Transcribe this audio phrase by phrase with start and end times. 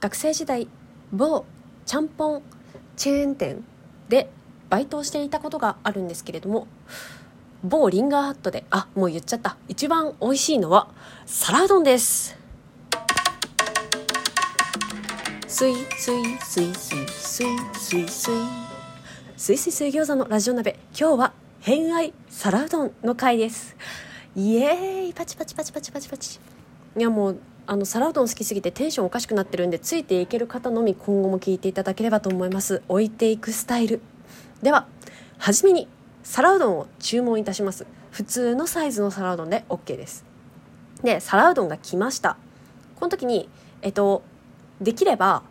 [0.00, 0.66] 学生時代
[1.12, 1.44] 某
[1.84, 2.42] ちゃんぽん
[2.96, 3.62] チェーン店
[4.08, 4.30] で
[4.70, 6.66] バイトをしていたことがあるんですけれども
[7.62, 9.58] 某リンガーハットであもう言っちゃった。
[9.68, 10.88] 一番美味しいのは
[11.26, 12.38] 皿うどんです。
[15.46, 18.38] スイスイスイスイスイスイスイ
[19.36, 23.76] スイスイ水餃子のラジオ鍋今日は偏愛皿うどんの回です
[24.34, 26.40] イエーイパチパチパチパチパチパチ
[26.96, 32.82] いやもうあの皿うどん好きすぎてテンションおかしくなってるんでついていける方のみ今後も聞いていただければと思います。
[32.88, 34.00] 置いていくスタイル。
[34.62, 34.86] では
[35.38, 35.88] 初めに
[36.22, 37.86] 皿うどんを注文いたします。
[38.10, 40.24] 普通のサイズの皿うどんで OK です。
[41.02, 42.36] で皿うどんが来ました。
[42.96, 43.48] この時に
[43.82, 44.22] えっと
[44.80, 45.42] できれば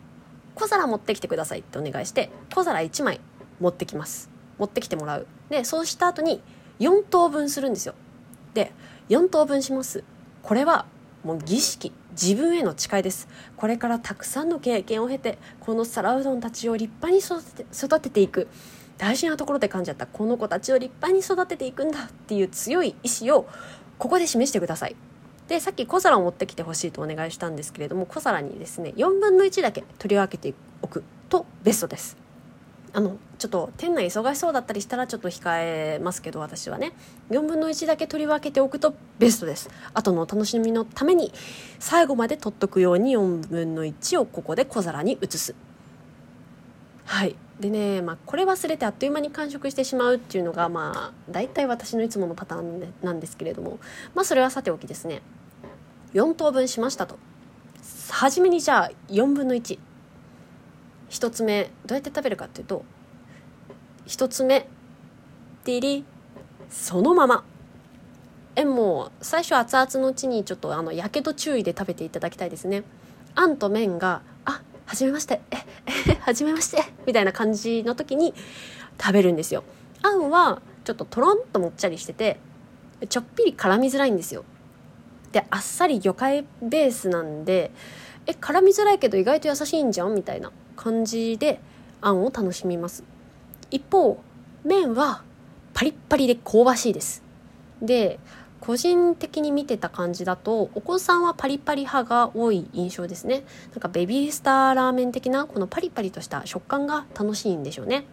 [0.54, 3.20] 小皿持ってきてくださいってお願いして小皿1枚
[3.60, 4.30] 持ってきます。
[4.58, 5.26] 持ってきてもらう。
[5.48, 6.42] でそうした後に
[6.80, 7.94] 4等分するんですよ。
[8.54, 8.72] で
[9.08, 10.04] 4等分します。
[10.42, 10.86] これは
[11.24, 11.92] もう儀式。
[12.20, 13.28] 自分への誓いです。
[13.56, 17.18] これからたくさんの経験を経てこの皿うどんたちを立派に
[17.72, 18.48] 育てていく。
[18.98, 20.06] 大事なところで感じゃった。
[20.06, 23.48] この子たちを立派に育てていくんだっていう強い意志を
[23.98, 24.96] ここで示してください。
[25.48, 32.16] でさっき小皿を持ってきてほしいとお願いしたんですけれども小皿にですね4分の1だけ取り分けておくとベストです。
[32.92, 36.92] あのちょっと店内忙しそうだったりしたらちょっと控えますけど私はね
[37.30, 39.70] 4分の1だけ取り分けておくとベストです。
[39.94, 41.32] 後のお楽しみのために
[41.78, 45.54] 最後まで取っとくように4分の1をここで小皿に移す。
[47.04, 47.36] はい。
[47.60, 53.78] でね、まあ、これ忘れてあっという間に完食してしまうっていうのがまあ大体私のいつものパターンなんですけれども
[54.14, 55.22] まあそれはさておきですね。
[56.14, 57.18] 4等分しましたと。
[58.10, 59.78] 初めにじゃあ4分の1
[61.10, 62.84] 1つ目どうやって食べるかっていうと
[64.06, 64.66] 1つ目
[65.64, 66.04] ディリ
[66.70, 67.44] そのまま。
[68.56, 72.82] えもう最初熱々のうちにちょっとあのやけど注意で食べていただきたいですね。
[73.34, 75.40] あんと麺があはじめまして。
[75.50, 75.56] え
[76.08, 76.82] えはじめまして。
[77.06, 78.34] みたいな感じの時に
[79.00, 79.62] 食べるんですよ。
[80.02, 82.38] あんはちょっととろんともっちゃりしてて
[83.08, 84.44] ちょっぴり絡みづらいんですよ。
[85.32, 87.70] であっさり魚介ベースなんで
[88.26, 90.14] え絡みづらいけど意外と優しいんじゃん？
[90.14, 90.50] みたいな。
[90.76, 91.60] 感じで
[92.00, 93.04] あんを楽しみます。
[93.70, 94.20] 一方
[94.64, 95.22] 麺は
[95.72, 97.22] パリッパリで香ばしいです。
[97.80, 98.18] で
[98.60, 103.44] 個人的に見てた感じだとお子さんはパリパリ派が多い印象ですね。
[103.72, 108.04] なんかベビースターラーメン的なこのパリパリとした食感が楽しいんでしょうね。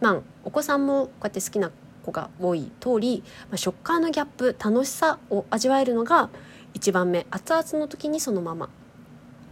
[0.00, 1.72] まあお子さんもこうやって好きな
[2.04, 6.30] 子が多い通り、まあ、食感のギャップ楽しさを味わえるのが
[6.74, 7.26] 1番目。
[7.30, 8.68] 熱々の時にそのまま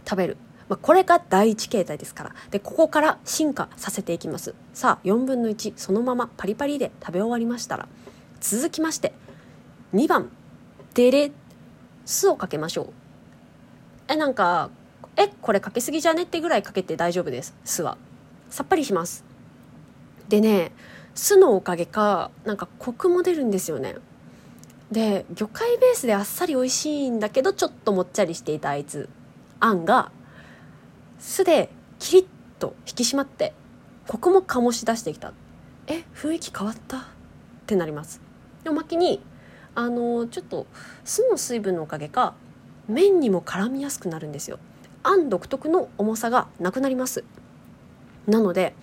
[0.07, 0.37] 食べる、
[0.69, 2.35] まあ、これが第一形態ですから。
[2.51, 4.53] でここから進化させていきます。
[4.73, 7.87] さあ4分の1そのままパリパリで食べ終わりましたら
[8.39, 9.11] 続きまして
[9.93, 10.29] 2番
[10.93, 11.31] デレ
[12.05, 12.93] 酢をかけましょう。
[14.07, 14.69] えなんか
[15.17, 16.23] えこれかけすぎじゃね？
[16.23, 17.55] ってぐらいかけて大丈夫です。
[17.65, 17.97] 酢は。
[18.49, 19.23] さっぱりします。
[20.27, 20.71] でね
[21.15, 23.95] 酢のおかげかなんかコクも出るんですよね。
[24.91, 29.09] で魚介ベースであっさり美味しいんだけどちょっともっちゃりしていたあいつ
[29.59, 30.11] あんが
[31.19, 31.69] 酢で
[31.99, 32.25] キリッ
[32.59, 33.53] と引き締まって
[34.07, 35.33] コクも醸し出してきた。
[35.87, 36.97] え雰囲気変わった？
[36.97, 37.01] っ
[37.67, 38.21] てなります。
[38.67, 39.21] おまけに
[39.75, 40.65] あのちょっと
[41.03, 42.33] 酢の水分のおかげか
[42.87, 44.59] 麺にも絡みやすくなるんですよ。
[45.03, 47.23] あん独特の重さがなくなります。
[48.25, 48.73] なので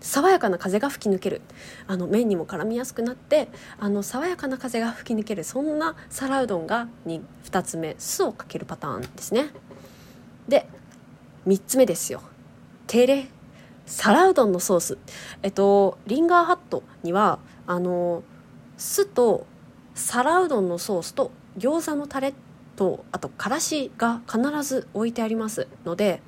[0.00, 1.42] 爽やかな風が吹き抜ける。
[1.86, 3.48] あの麺にも絡みやすくなって
[3.78, 9.50] あの爽やかな風が吹き抜けるそんな皿うどんが 2, 2つ目酢をかけるパターンですね。
[10.48, 10.66] で
[11.46, 12.22] 3つ目ですよ。
[12.86, 13.28] テレ
[13.86, 14.98] 皿うどんのソース。
[15.42, 18.22] えっとリンガーハットにはあの
[18.76, 19.46] 酢と
[19.94, 22.34] 皿うどんのソースと餃子のタレ
[22.76, 25.66] とあとからしが必ず置いてあります。
[25.84, 26.22] ので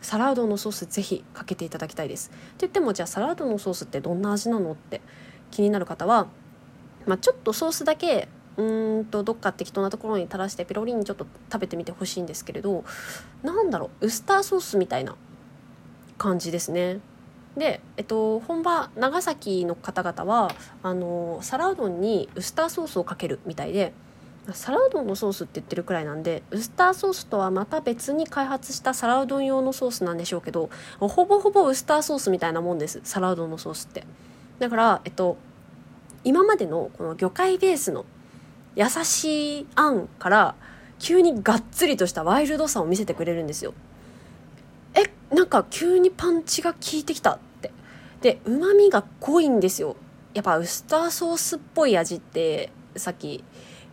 [0.00, 2.30] 皿うどんのソースぜひかけていただきたいです。
[2.30, 5.00] って言ってもじゃあ皿うどんのソースってどんな味なのって
[5.50, 6.26] 気になる方は、
[7.06, 12.84] まあ、ちょっとソースだけうんとどっか適当なところに垂らしてペロリンちょっと食べてみてほしいんですけれど
[13.42, 15.16] なんだろうウスターソースみたいな
[16.18, 17.00] 感じですね。
[17.56, 23.92] で、えっと、本場長崎の方々はあの皿うどんにウスターソースをかけるみたいで
[24.52, 34.04] 皿うどんのソースって言ってるくらいなんでウスターソースとはまた別に開発した皿うどん用のソースなんでしょうけどほぼほぼウスターソースみたいなもんです皿うどんのソースって。
[34.58, 35.36] だからえっと
[36.24, 38.04] 今までのこの魚介ベースの
[38.74, 40.54] 優しいあんから
[40.98, 43.74] 急にがっつりとしたワイルドさを見せてくれるんですよ。
[44.94, 47.70] えなんか急にパンチが効いてきたって。
[48.20, 49.96] でうまみが濃いんですよ。
[50.32, 53.44] やっぱウスターソースっぽい味ってさっき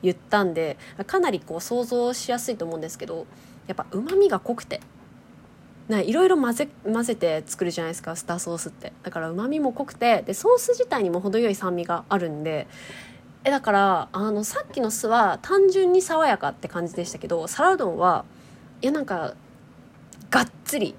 [0.01, 0.77] 言ったんで
[1.07, 3.25] かなりこう想像しやすいと思うんですけど
[3.67, 4.81] やっぱうまみが濃くて。
[6.05, 8.93] いろいろ混ぜ混ぜて作るじゃないですかウスターソースって。
[9.01, 12.67] だからうまみも濃くてでソース自体にも程よい酸味があるんで
[13.43, 18.25] えだからあのさっきの酢は単純に爽やかって感じでしたけど皿うどんは
[18.81, 19.33] いやなんか
[20.29, 20.95] がっつり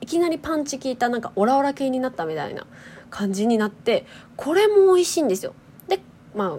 [0.00, 2.66] いきなりパンチ効いたなんかオラオラ系になったみたいな
[3.10, 4.06] 感じになって
[4.36, 5.54] これも美味しいんですよ。
[5.88, 6.00] で
[6.34, 6.58] まあ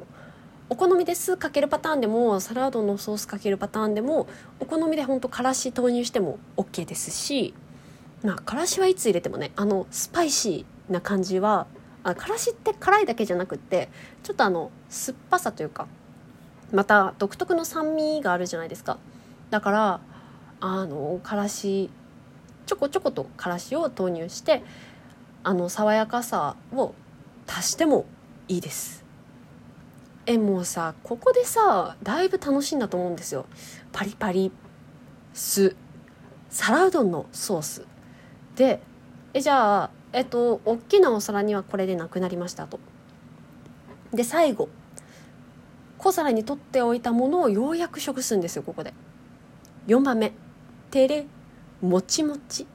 [0.70, 4.28] お好みで酢かけるパターンでもサラダのソースかけるパターンでも
[4.60, 7.54] お好みでほんとからし投入しても OK ですし
[8.22, 11.68] まあからしはいつ入れてもねあのスパイシーな感じは
[12.08, 13.90] あからしって辛いだけじゃなくって
[14.24, 15.88] ちょっとあの酸っぱさというか
[16.72, 18.98] また独特の酸味があるじゃないですか。
[19.50, 20.00] だから
[20.62, 21.90] あのからし
[22.66, 24.64] ちょこちょことからしを投入して
[25.44, 26.94] あの爽やかさを
[27.46, 28.06] 足しても
[28.48, 29.04] いいです。
[30.26, 33.46] えもうさここでさだいぶ楽しいんだと思うんですよ。
[33.92, 34.52] パリパリ
[35.34, 35.76] 酢
[36.50, 37.86] 皿うどんのソース。
[38.56, 38.82] で
[39.34, 42.80] えじゃあえっと大きなお皿にはこれでなくなりましたと。
[44.14, 44.70] で最後。
[45.98, 48.94] 小皿に取っておいたものをようやく食すんですよここで。
[49.88, 50.32] 4番目。
[50.92, 51.26] てれ。
[51.82, 52.68] もちもち。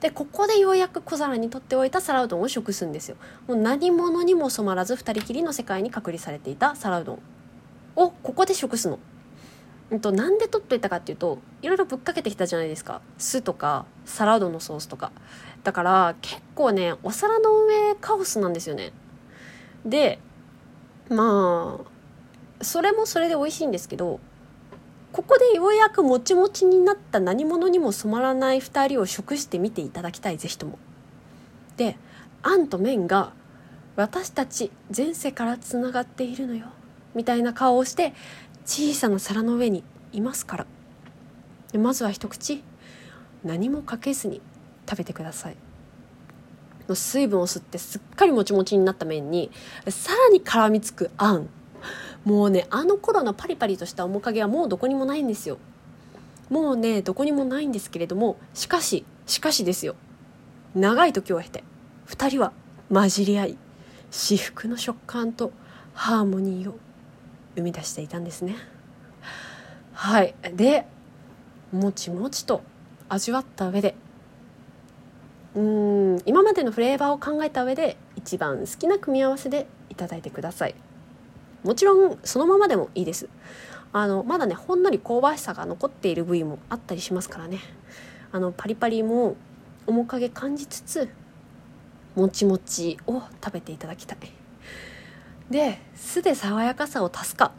[0.00, 3.16] でここでようやく小皿に取っておいた皿うどんを食すんですよ。
[3.46, 7.18] もう何者にも染まらず二人きりの世界に隔離されていた皿うどん
[7.96, 8.98] をここで食すの。
[9.94, 13.00] うんとなんで取っといたかっていうといろいろぶっかけてきたじゃないですか。
[13.16, 15.12] 酢とか皿うどんのソースとか。
[15.62, 18.92] だから結構ねお皿の上カオスなんですよね。
[19.86, 20.18] で
[21.08, 24.18] まあそれもそれで美味しいんですけど
[25.12, 30.76] ここでようやくもちもちになった何者にも染まらない2人を食してみていただきたいぜひとも。
[31.76, 31.96] で
[32.42, 33.32] あんと麺が
[33.94, 36.66] 私たち前世からつながっているのよ
[37.14, 38.12] みたいな顔をして
[38.64, 40.66] 小さな皿の上にいますから。
[41.72, 42.62] でまずは一口
[43.42, 44.40] 何もかけずに
[44.88, 45.56] 食べてください。
[46.94, 49.50] 水分を吸ってすっかりもちもちになった麺に
[49.88, 51.48] さらに絡みつくあん。
[52.24, 55.58] もうねあの頃のパリパリとした面影はもうどこにもないんですよ。
[56.48, 59.94] もうねどこにもないんですけれどもしかししかしですよ。
[60.74, 61.64] 長い時を経て
[62.08, 62.52] 2人は
[62.92, 63.58] 混じり合い
[64.10, 65.52] 至福の食感と
[65.94, 66.78] ハーモニーを
[67.56, 68.56] 生み出していたんですね。
[69.92, 70.34] はい。
[70.54, 70.86] で
[71.72, 72.62] もちもちと
[73.08, 73.94] 味わった上で。
[75.54, 76.22] うん。
[76.26, 80.74] 今までのフレーバーを考えた上で一番好きな組み合わせでいただいてください。
[81.62, 83.28] もちろんそのままでもいいです。
[83.92, 87.60] あのまだねほんのり香ばしさが残っている部位もあったりしますからね。
[88.32, 89.36] あのパリパリも
[89.86, 91.08] 面影感じつつ
[92.16, 94.18] もちもちを食べていただきたい
[95.50, 97.52] で酢で爽やかさを足すか。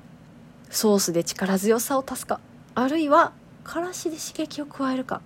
[0.69, 2.39] ソースで力強さを足すか。
[2.73, 3.31] あるいは
[3.63, 5.21] からしで刺激を加えるか。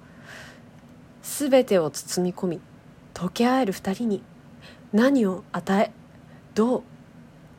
[1.24, 2.62] 全てを包み込み
[3.14, 4.24] 溶け合える2人に
[4.94, 5.92] 何を与え
[6.56, 6.84] どう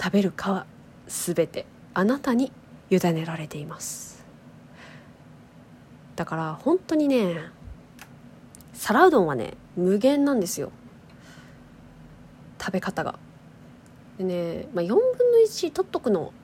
[0.02, 0.66] 食べるかは
[1.06, 2.52] 全てあなたに
[2.90, 4.24] 委ねられています。
[6.16, 7.36] だから本当にね
[8.74, 10.70] 皿うどんはね無限なんですよ。
[12.60, 13.18] 食べ方が。
[14.20, 15.02] でね、まあ、4分の
[15.46, 16.34] 1取っとくの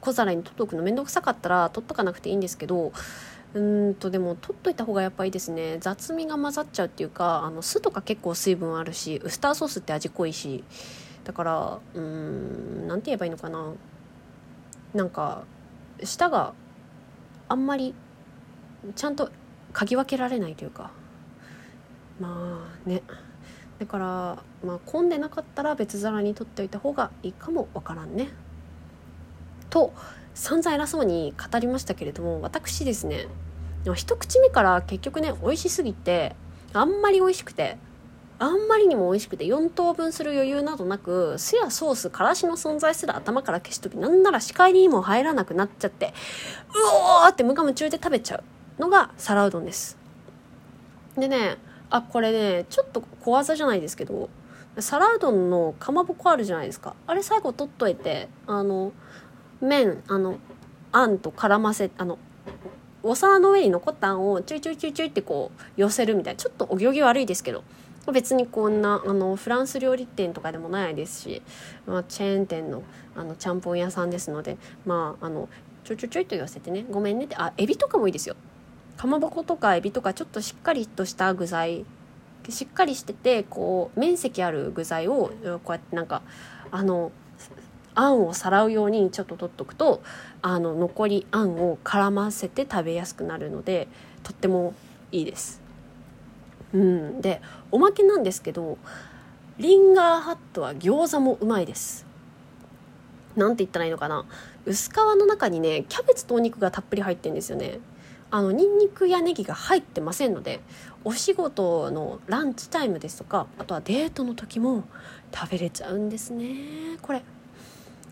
[0.00, 2.92] 小皿に取っとくの面倒くさかったら取っとかなくていいんですけど
[3.52, 5.78] うんとでも取っといた方がやっぱいいですね。
[5.80, 10.64] 雑味が混ざっちゃうっていうかあの酢とか結構水分あるしウスターソースって味濃いし
[11.24, 13.72] だからうん何て言えばいいのかな。
[14.94, 15.44] なんか
[16.02, 16.54] 舌が
[17.48, 17.94] あんまり
[18.94, 19.30] ちゃんと
[19.74, 20.90] 嗅ぎ分けられないというか。
[22.18, 23.02] まあね。
[23.78, 24.04] だから
[24.64, 28.28] まあ混んでなかったら別皿に取っておいた方がいいかもわからんね。
[29.70, 29.92] と
[30.34, 33.26] 散々偉そうに語りましたけれども私ですね
[33.94, 36.34] 一口目から結局ね美味しすぎて
[36.72, 37.76] あんまり美味しくて
[38.40, 46.10] あんまりにも美味しくて4等分する余裕などなく酢やソースからしの存在すら頭から消し飛びなんなら視界にも入らなくなっちゃってう
[47.22, 48.36] おーって無我夢中で食べちゃ
[48.78, 49.98] うのが皿うどんです
[51.16, 51.56] でね
[51.90, 54.28] あこれねちょっと小技じゃないですけど
[54.78, 56.94] 皿うどんのかまぼこあるじゃないですか。
[57.06, 58.92] あれ最後取っといてあの
[59.60, 60.38] 麺あの
[60.92, 62.18] あんと絡ませあの
[63.02, 66.38] お皿の上に残ったあんをちょいちょいちょいちょいってこう寄せるみたいな。
[66.38, 67.64] ちょっとお行儀悪いですけど
[68.12, 71.42] 別にこんなあのフランス料理店とかでもないですし、
[71.86, 72.82] まあ、チェーン店の
[73.14, 75.48] あのちゃんぽん屋さんですのでまああの
[75.84, 78.36] ちょいちょいちょいと寄せてねごめんねってあエビとかもいいですよ。
[78.98, 81.86] かまぼことかエビとかちょっとしっかりとした具材
[82.48, 86.22] しっかりしててこう面積ある具材をこうやってなんか
[86.70, 87.12] あの
[87.94, 90.02] あんをさらうようにちょっと取っとくと
[90.42, 93.88] あの残りあんを絡ませて食べやすくなるので
[94.22, 94.74] とっても
[95.12, 95.60] いいです。
[96.72, 97.20] うん。
[97.20, 97.40] で
[97.70, 98.78] おまけなんですけど
[99.58, 102.06] リンガーハットは餃子もうまいです。
[103.36, 104.24] なんて言ったらいいのかな。
[104.64, 107.78] 薄皮の中にねキャベツとお肉がたっぷり入ってるんですよね。
[108.30, 110.60] あのニンニクやネギが入ってませんので
[111.04, 114.84] お仕事のランチタイムですとかあとはデートの時も
[115.34, 116.98] 食べれちゃうんですね。
[117.00, 117.22] これ。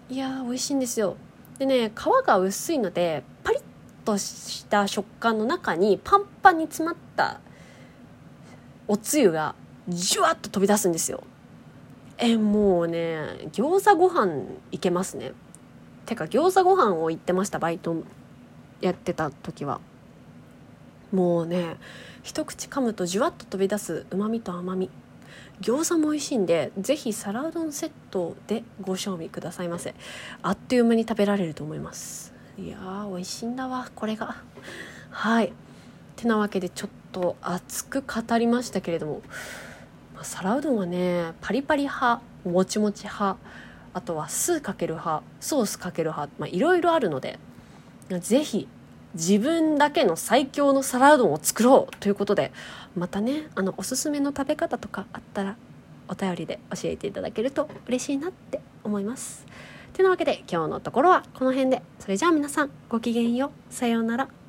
[0.08, 1.16] いやー美味しいんですよ。
[1.58, 3.62] でね皮が薄いのでパリッ
[4.04, 7.40] とした食感の中にパンパンに詰まった
[8.88, 9.54] おつゆが
[9.88, 11.24] ジュワッと飛び出すんですよ。
[12.18, 15.32] えもうね餃子ご飯いけますね。
[16.06, 17.96] てか餃子ご飯を言ってましたバイト
[18.80, 19.80] やってた時は。
[21.12, 21.76] もうね
[22.22, 24.90] 一口噛むとじゅわっと飛び出すうまみと甘み。
[25.60, 29.94] 餃子も美味しいんでぜひ皿うどんセットでご賞味くださいませ。
[30.42, 32.34] あっという間に食べられると思います。
[32.58, 34.36] いやー美味しいんだわこれが。
[35.10, 35.52] はい。
[36.16, 39.22] てなわけでちょっと熱く語りましたけれども、
[40.14, 43.36] まあ、皿うどんはねパリパリ派もちもち派
[43.92, 47.38] あとは酢かける派ソースかける派まあいろいろあるので
[48.20, 48.68] ぜひ
[49.16, 52.52] 自分だけの最強の皿うどんを作ろうということで
[52.94, 55.56] またねあのおすすめの食べ方とかあったら
[56.08, 59.46] お便りで教えていただけると嬉しいなって思います。
[59.94, 64.45] てなわけで今日のところはこの辺でそれじゃあ皆さんごきげんようさようなら。